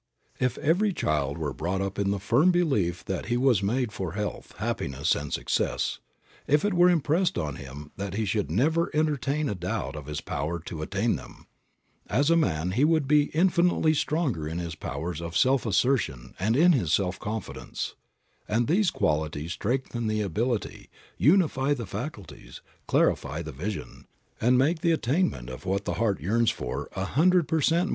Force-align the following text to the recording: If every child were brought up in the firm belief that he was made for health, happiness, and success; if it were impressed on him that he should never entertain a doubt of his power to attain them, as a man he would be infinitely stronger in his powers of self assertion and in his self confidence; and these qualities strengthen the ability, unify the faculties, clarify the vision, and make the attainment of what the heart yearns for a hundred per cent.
If 0.39 0.57
every 0.57 0.93
child 0.93 1.37
were 1.37 1.53
brought 1.53 1.79
up 1.79 1.99
in 1.99 2.09
the 2.09 2.17
firm 2.17 2.49
belief 2.49 3.05
that 3.05 3.27
he 3.27 3.37
was 3.37 3.61
made 3.61 3.91
for 3.91 4.13
health, 4.13 4.55
happiness, 4.57 5.13
and 5.13 5.31
success; 5.31 5.99
if 6.47 6.65
it 6.65 6.73
were 6.73 6.89
impressed 6.89 7.37
on 7.37 7.57
him 7.57 7.91
that 7.97 8.15
he 8.15 8.25
should 8.25 8.49
never 8.49 8.89
entertain 8.95 9.47
a 9.47 9.53
doubt 9.53 9.95
of 9.95 10.07
his 10.07 10.19
power 10.19 10.57
to 10.61 10.81
attain 10.81 11.17
them, 11.17 11.45
as 12.07 12.31
a 12.31 12.35
man 12.35 12.71
he 12.71 12.83
would 12.83 13.07
be 13.07 13.25
infinitely 13.25 13.93
stronger 13.93 14.47
in 14.47 14.57
his 14.57 14.73
powers 14.73 15.21
of 15.21 15.37
self 15.37 15.67
assertion 15.67 16.33
and 16.39 16.55
in 16.57 16.71
his 16.71 16.91
self 16.91 17.19
confidence; 17.19 17.93
and 18.47 18.65
these 18.67 18.89
qualities 18.89 19.51
strengthen 19.53 20.07
the 20.07 20.21
ability, 20.21 20.89
unify 21.19 21.75
the 21.75 21.85
faculties, 21.85 22.61
clarify 22.87 23.43
the 23.43 23.51
vision, 23.51 24.07
and 24.41 24.57
make 24.57 24.79
the 24.81 24.91
attainment 24.91 25.47
of 25.47 25.63
what 25.63 25.85
the 25.85 25.93
heart 26.01 26.19
yearns 26.19 26.49
for 26.49 26.89
a 26.95 27.05
hundred 27.05 27.47
per 27.47 27.61
cent. 27.61 27.89